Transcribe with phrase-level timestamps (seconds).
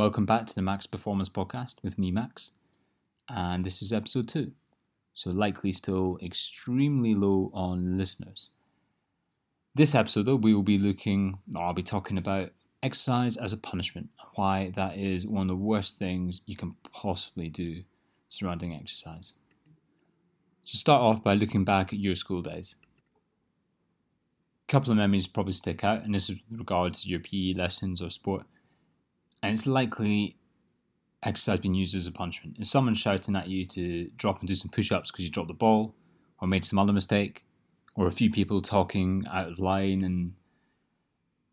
[0.00, 2.52] Welcome back to the Max Performance Podcast with me, Max,
[3.28, 4.52] and this is episode two.
[5.12, 8.48] So, likely still extremely low on listeners.
[9.74, 12.52] This episode, though, we will be looking, or I'll be talking about
[12.82, 17.50] exercise as a punishment, why that is one of the worst things you can possibly
[17.50, 17.82] do
[18.30, 19.34] surrounding exercise.
[20.62, 22.76] So, start off by looking back at your school days.
[24.66, 27.52] A couple of memories probably stick out, and this is with regards to your PE
[27.52, 28.46] lessons or sport
[29.42, 30.36] and it's likely
[31.22, 32.56] exercise being used as a punishment.
[32.58, 35.48] If someone shouting at you to drop and do some push ups because you dropped
[35.48, 35.94] the ball
[36.40, 37.44] or made some other mistake,
[37.94, 40.34] or a few people talking out of line and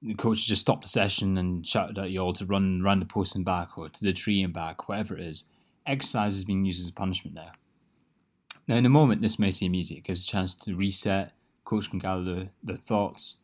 [0.01, 3.05] the coach just stopped the session and shouted at you all to run around the
[3.05, 5.45] post and back or to the tree and back, whatever it is,
[5.85, 7.53] exercise is being used as a punishment there.
[8.67, 9.95] Now, in a moment, this may seem easy.
[9.95, 11.31] It gives a chance to reset.
[11.65, 13.39] Coach can gather their thoughts,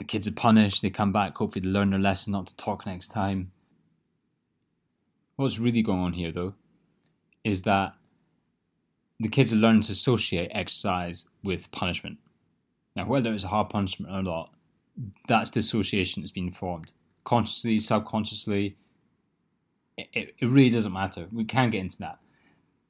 [0.00, 2.86] the kids are punished, they come back, hopefully they learn their lesson not to talk
[2.86, 3.52] next time.
[5.40, 6.52] What's really going on here though
[7.44, 7.94] is that
[9.18, 12.18] the kids are learning to associate exercise with punishment.
[12.94, 14.52] Now, whether it's a hard punishment or not,
[15.28, 16.92] that's the association that's been formed.
[17.24, 18.76] Consciously, subconsciously,
[19.96, 21.26] it, it really doesn't matter.
[21.32, 22.18] We can get into that.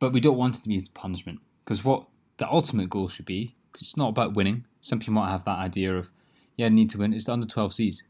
[0.01, 3.55] But we don't want it to be punishment because what the ultimate goal should be,
[3.71, 4.65] because it's not about winning.
[4.81, 6.11] Some people might have that idea of
[6.57, 7.15] yeah, need to win.
[7.15, 8.03] It's the under 12Cs.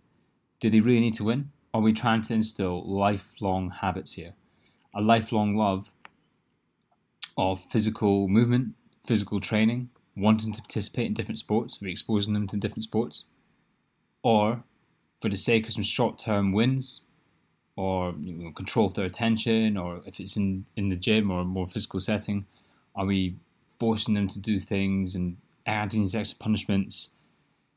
[0.61, 1.51] Do they really need to win?
[1.73, 4.33] Are we trying to instill lifelong habits here?
[4.93, 5.93] A lifelong love
[7.37, 8.75] of physical movement,
[9.07, 13.27] physical training, wanting to participate in different sports, we're exposing them to different sports?
[14.25, 14.65] Or
[15.21, 17.03] for the sake of some short term wins,
[17.77, 21.43] or you know, control of their attention, or if it's in, in the gym or
[21.43, 22.47] a more physical setting,
[22.97, 23.37] are we
[23.79, 27.11] forcing them to do things and adding these extra punishments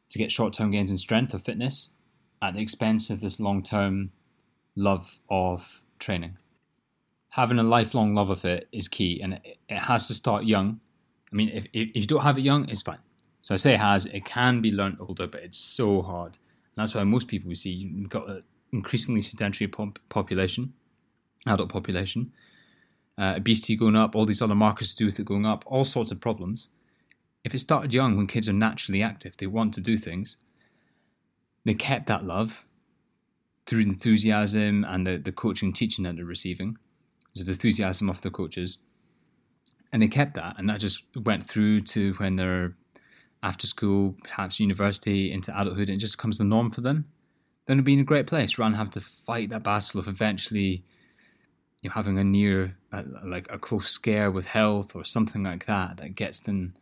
[0.09, 1.91] to get short term gains in strength or fitness
[2.43, 4.11] at the expense of this long term
[4.75, 6.37] love of training.
[7.29, 10.79] Having a lifelong love of it is key and it, has to start young.
[11.31, 12.99] I mean, if, if you don't have it young, it's fine.
[13.41, 16.37] So I say it has, it can be learned older, but it's so hard.
[16.75, 20.73] And that's why most people we see, you've got an increasingly sedentary population,
[21.47, 22.31] adult population,
[23.17, 25.85] uh, obesity going up, all these other markers to do with it going up, all
[25.85, 26.69] sorts of problems
[27.43, 30.37] if it started young when kids are naturally active, they want to do things,
[31.66, 32.66] they kept that love
[33.66, 36.78] through enthusiasm and the, the coaching teaching that they're receiving.
[37.34, 38.78] So the enthusiasm of the coaches.
[39.91, 42.75] And they kept that, and that just went through to when they're
[43.44, 47.06] after school, perhaps university, into adulthood, and it just becomes the norm for them.
[47.68, 50.07] Then it'd be in a great place rather than have to fight that battle of
[50.07, 50.84] eventually
[51.81, 55.66] you know, having a near, uh, like a close scare with health or something like
[55.66, 56.73] that that gets them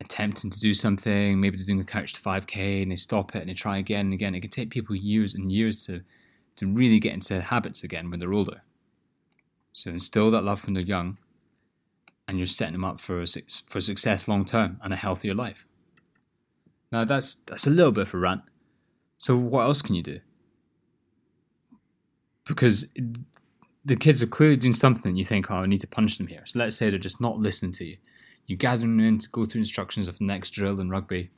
[0.00, 3.40] attempting to do something, maybe they're doing a couch to 5k and they stop it
[3.40, 4.34] and they try again and again.
[4.34, 6.02] It can take people years and years to,
[6.56, 8.62] to really get into habits again when they're older.
[9.72, 11.18] So instill that love when they're young
[12.26, 13.24] and you're setting them up for,
[13.66, 15.66] for success long term and a healthier life.
[16.92, 18.42] Now that's, that's a little bit of a rant.
[19.18, 20.20] So what else can you do?
[22.46, 22.88] Because
[23.84, 26.42] the kids are clearly doing something you think, oh, I need to punish them here.
[26.44, 27.96] So let's say they're just not listening to you
[28.48, 31.30] you gather them in to go through instructions of the next drill in rugby,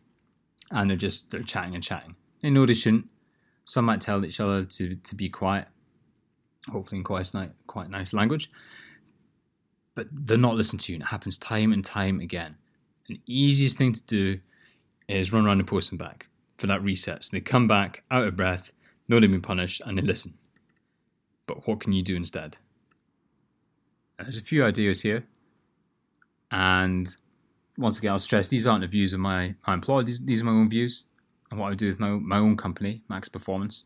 [0.71, 2.15] and they're just they're chatting and chatting.
[2.41, 3.09] They know they shouldn't.
[3.67, 5.67] Some might tell each other to to be quiet,
[6.71, 8.49] hopefully in quite nice, quite nice language.
[9.97, 12.55] But they're not listening to you, and it happens time and time again.
[13.09, 14.39] And the easiest thing to do
[15.09, 16.29] is run around the post and back
[16.59, 17.25] for that reset.
[17.25, 18.71] So they come back out of breath,
[19.09, 20.35] know they've been punished, and they listen.
[21.47, 22.59] But what can you do instead?
[24.17, 25.25] There's a few ideas here.
[26.51, 27.15] And
[27.79, 30.45] once again, I'll stress these aren't the views of my, my employer, these, these are
[30.45, 31.05] my own views
[31.51, 33.85] and what I do with my, my own company, Max Performance.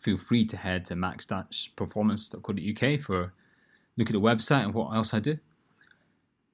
[0.00, 3.32] Feel free to head to max-performance.co.uk for
[3.96, 5.38] look at the website and what else I do.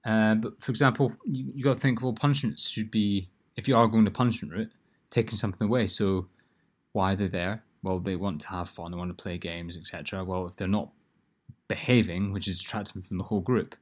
[0.04, 3.76] Uh, but for example, you, you got to think, well, punishments should be, if you
[3.76, 4.72] are going the punishment route,
[5.10, 5.86] taking something away.
[5.86, 6.26] So
[6.92, 7.64] why are they there?
[7.82, 10.24] Well, they want to have fun, they want to play games, etc.
[10.24, 10.90] Well, if they're not
[11.68, 13.76] behaving, which is detracting from the whole group,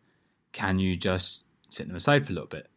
[0.57, 2.69] can you just sit them aside for a little bit?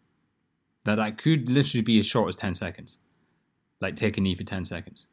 [0.86, 2.98] Now, that could literally be as short as 10 seconds.
[3.80, 5.08] Like take a knee for 10 seconds.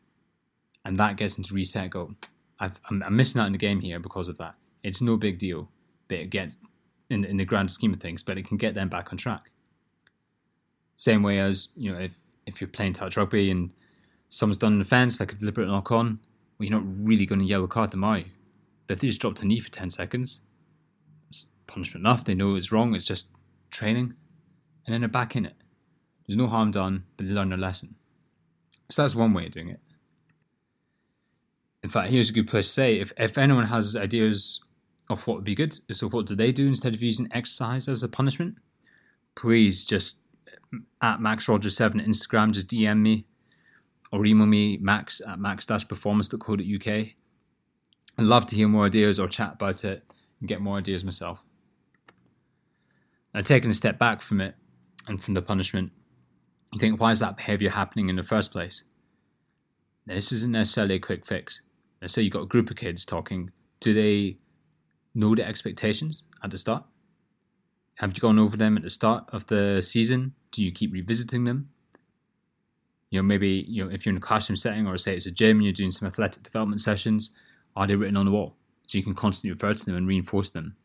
[0.84, 2.16] And that gets into reset go,
[2.58, 4.56] I'm, I'm missing out in the game here because of that.
[4.82, 5.70] It's no big deal,
[6.08, 6.58] but it gets
[7.08, 9.52] in, in the grand scheme of things, but it can get them back on track.
[10.96, 13.72] Same way as, you know, if, if you're playing touch rugby and
[14.28, 16.18] someone's done an offence, like a deliberate knock on,
[16.58, 18.24] well, you're not really going to yellow card them, are you?
[18.88, 20.40] But if they just dropped a knee for 10 seconds,
[21.66, 22.24] punishment enough.
[22.24, 22.94] They know it's wrong.
[22.94, 23.30] It's just
[23.70, 24.14] training,
[24.86, 25.54] and then they're back in it.
[26.26, 27.96] There's no harm done, but they learn a lesson.
[28.88, 29.80] So that's one way of doing it.
[31.82, 34.60] In fact, here's a good place to say if, if anyone has ideas
[35.08, 38.02] of what would be good, so what do they do instead of using exercise as
[38.02, 38.58] a punishment?
[39.36, 40.18] Please just
[41.00, 43.26] at Max Rogers 7 Instagram, just DM me
[44.10, 46.86] or email me max at max-performance.co.uk.
[48.18, 50.04] I'd love to hear more ideas or chat about it
[50.40, 51.44] and get more ideas myself.
[53.36, 54.54] Now, taking a step back from it
[55.06, 55.92] and from the punishment,
[56.72, 58.82] you think, why is that behavior happening in the first place?
[60.06, 61.60] This isn't necessarily a quick fix.
[62.00, 63.50] Let's say you've got a group of kids talking.
[63.78, 64.38] Do they
[65.14, 66.84] know the expectations at the start?
[67.96, 70.32] Have you gone over them at the start of the season?
[70.50, 71.68] Do you keep revisiting them?
[73.10, 75.30] You know, maybe you know if you're in a classroom setting, or say it's a
[75.30, 77.32] gym, and you're doing some athletic development sessions.
[77.76, 78.56] Are they written on the wall
[78.86, 80.76] so you can constantly refer to them and reinforce them?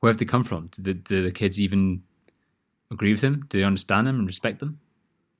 [0.00, 0.68] Where have they come from?
[0.68, 2.02] Do the, do the kids even
[2.90, 3.46] agree with them?
[3.48, 4.80] Do they understand them and respect them?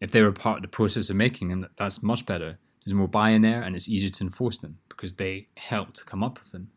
[0.00, 2.58] If they were part of the process of making them, that's much better.
[2.84, 6.22] There's more buy-in there, and it's easier to enforce them because they helped to come
[6.22, 6.70] up with them.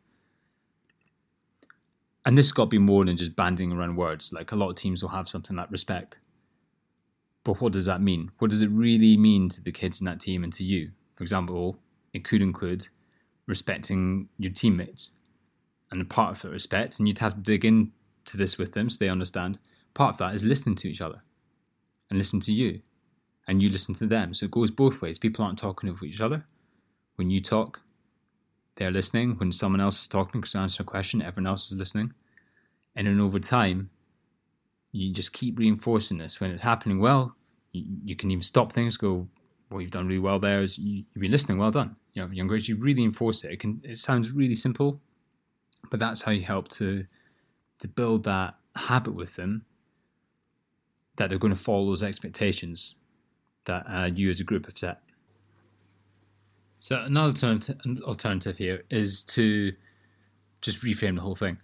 [2.26, 4.34] And this has got to be more than just banding around words.
[4.34, 6.20] Like a lot of teams will have something like respect.
[7.44, 8.32] But what does that mean?
[8.40, 10.92] What does it really mean to the kids in that team and to you?
[11.16, 11.78] For example,
[12.14, 12.88] it could include
[13.48, 15.12] respecting your teammates.
[15.92, 17.92] And part of that respect, and you'd have to dig into
[18.36, 19.58] this with them so they understand,
[19.94, 21.22] part of that is listening to each other
[22.10, 22.82] and listen to you.
[23.48, 24.36] And you listen to them.
[24.36, 25.18] So it goes both ways.
[25.18, 26.46] People aren't talking over each other.
[27.16, 27.82] When you talk,
[28.76, 29.38] they're listening.
[29.38, 32.14] When someone else is talking because they answer a question, everyone else is listening.
[32.96, 33.90] And then over time,
[34.92, 36.40] you just keep reinforcing this.
[36.40, 37.36] When it's happening well,
[37.72, 39.28] you, you can even stop things, go,
[39.70, 40.62] well, you've done really well there.
[40.62, 41.96] Is you, have been listening, well done.
[42.14, 43.52] You know, younger age, you really enforce it.
[43.52, 43.82] It can.
[43.84, 45.00] It sounds really simple,
[45.90, 47.06] but that's how you help to
[47.80, 49.66] to build that habit with them
[51.16, 52.96] that they're going to follow those expectations
[53.66, 55.02] that uh, you as a group have set.
[56.80, 57.60] So another
[58.04, 59.74] alternative, here is to
[60.62, 61.58] just reframe the whole thing.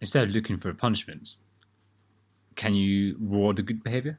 [0.00, 1.38] Instead of looking for punishments,
[2.56, 4.18] can you reward the good behavior?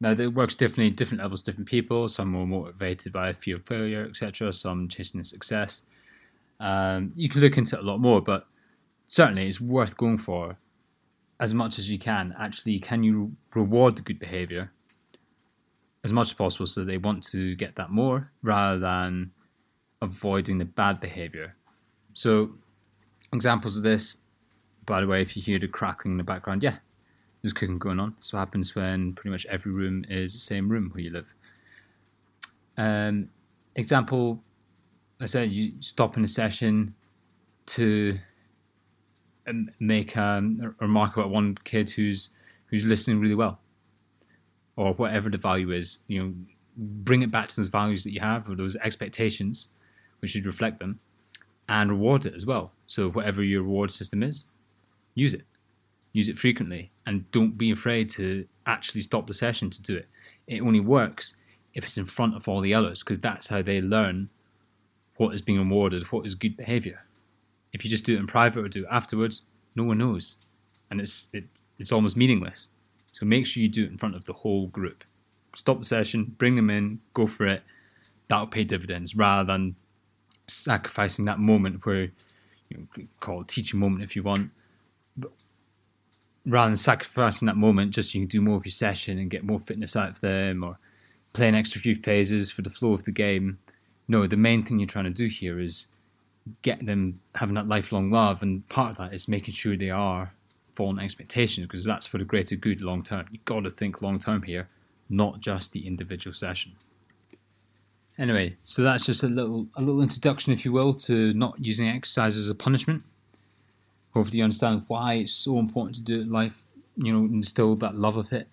[0.00, 2.08] Now, it works differently, different levels, different people.
[2.08, 4.52] Some are motivated by fear of failure, etc.
[4.52, 5.82] Some chasing success.
[6.60, 8.46] Um, you can look into it a lot more, but
[9.06, 10.58] certainly it's worth going for
[11.38, 12.34] as much as you can.
[12.38, 14.72] Actually, can you reward the good behavior
[16.04, 19.32] as much as possible so they want to get that more rather than
[20.00, 21.56] avoiding the bad behavior?
[22.12, 22.52] So,
[23.32, 24.20] examples of this,
[24.86, 26.76] by the way, if you hear the crackling in the background, yeah,
[27.42, 28.16] there's cooking going on.
[28.22, 31.34] So happens when pretty much every room is the same room where you live.
[32.78, 33.28] Um,
[33.74, 34.42] example,
[35.20, 36.94] I said you stop in a session
[37.66, 38.18] to
[39.46, 42.30] um, make um, a remark about one kid who's
[42.66, 43.58] who's listening really well,
[44.76, 45.98] or whatever the value is.
[46.08, 46.34] You know,
[46.76, 49.68] bring it back to those values that you have or those expectations,
[50.20, 51.00] which should reflect them,
[51.68, 52.72] and reward it as well.
[52.86, 54.44] So whatever your reward system is,
[55.14, 55.44] use it
[56.12, 60.08] use it frequently, and don't be afraid to actually stop the session to do it.
[60.46, 61.36] It only works
[61.74, 64.30] if it's in front of all the others, because that's how they learn
[65.16, 67.04] what is being rewarded, what is good behavior.
[67.72, 69.42] If you just do it in private or do it afterwards,
[69.74, 70.36] no one knows,
[70.90, 71.44] and it's it,
[71.78, 72.68] it's almost meaningless.
[73.12, 75.04] So make sure you do it in front of the whole group.
[75.54, 77.62] Stop the session, bring them in, go for it.
[78.28, 79.76] That'll pay dividends rather than
[80.46, 82.10] sacrificing that moment where
[82.68, 84.50] you know, call it teaching moment if you want,
[86.44, 89.30] rather than sacrificing that moment just so you can do more of your session and
[89.30, 90.78] get more fitness out of them or
[91.32, 93.58] play an extra few phases for the flow of the game.
[94.08, 95.88] No, the main thing you're trying to do here is
[96.62, 100.32] get them having that lifelong love, and part of that is making sure they are
[100.74, 103.26] following expectations because that's for the greater good long term.
[103.30, 104.68] You've got to think long term here,
[105.08, 106.72] not just the individual session.
[108.18, 111.88] Anyway, so that's just a little a little introduction, if you will, to not using
[111.88, 113.02] exercise as a punishment
[114.16, 116.62] hopefully you understand why it's so important to do it life,
[116.96, 118.48] you know, instill that love of it.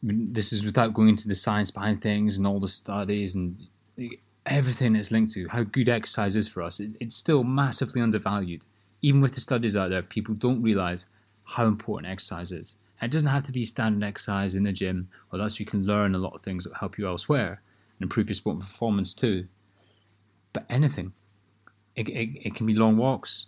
[0.00, 3.34] I mean, this is without going into the science behind things and all the studies
[3.34, 3.66] and
[4.46, 6.80] everything that's linked to how good exercise is for us.
[6.80, 8.66] It, it's still massively undervalued.
[9.02, 11.06] Even with the studies out there, people don't realize
[11.44, 12.76] how important exercise is.
[13.00, 15.84] And it doesn't have to be standard exercise in the gym, or else you can
[15.86, 17.60] learn a lot of things that help you elsewhere
[17.98, 19.46] and improve your sport performance too.
[20.52, 21.12] But anything,
[21.96, 23.46] it, it, it can be long walks,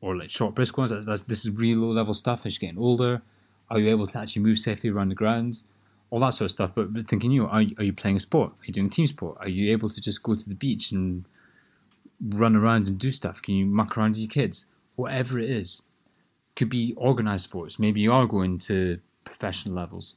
[0.00, 0.90] or like short brisk ones.
[0.90, 3.22] That's, that's, this is really low level stuff as you're getting older.
[3.70, 5.64] Are you able to actually move safely around the grounds?
[6.10, 6.72] All that sort of stuff.
[6.74, 8.52] But, but thinking, you know, are, are you playing a sport?
[8.52, 9.36] Are you doing team sport?
[9.40, 11.24] Are you able to just go to the beach and
[12.20, 13.42] run around and do stuff?
[13.42, 14.66] Can you muck around with your kids?
[14.96, 15.82] Whatever it is.
[16.56, 17.78] Could be organized sports.
[17.78, 20.16] Maybe you are going to professional levels.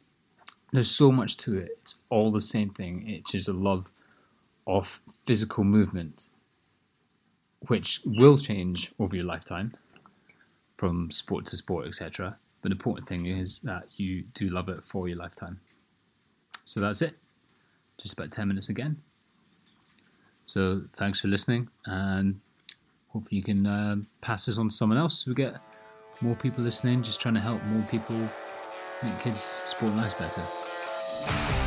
[0.71, 1.77] There's so much to it.
[1.81, 3.07] It's all the same thing.
[3.07, 3.91] It's just a love
[4.65, 6.29] of physical movement,
[7.67, 9.73] which will change over your lifetime
[10.77, 12.37] from sport to sport, etc.
[12.61, 15.59] But the important thing is that you do love it for your lifetime.
[16.65, 17.17] So that's it.
[17.97, 18.97] Just about 10 minutes again.
[20.45, 22.41] So thanks for listening, and
[23.09, 25.23] hopefully you can uh, pass this on to someone else.
[25.23, 25.55] So we get
[26.19, 28.17] more people listening, just trying to help more people
[29.01, 31.60] make kids' sport lives better.